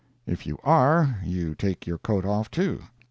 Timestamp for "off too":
2.25-2.81